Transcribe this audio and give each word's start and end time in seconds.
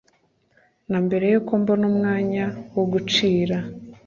na 0.89 0.99
mbere 1.05 1.25
yuko 1.31 1.51
mbona 1.61 1.83
umwanya 1.91 2.45
wo 2.73 2.83
gucira 2.91 3.57